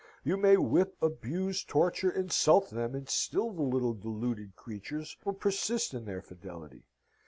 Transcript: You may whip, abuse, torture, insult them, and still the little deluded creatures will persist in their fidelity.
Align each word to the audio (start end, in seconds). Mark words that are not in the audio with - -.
You 0.23 0.35
may 0.35 0.57
whip, 0.57 0.97
abuse, 0.99 1.63
torture, 1.63 2.09
insult 2.09 2.71
them, 2.71 2.95
and 2.95 3.07
still 3.07 3.51
the 3.51 3.61
little 3.61 3.93
deluded 3.93 4.55
creatures 4.55 5.15
will 5.23 5.33
persist 5.33 5.93
in 5.93 6.05
their 6.05 6.23
fidelity. 6.23 6.85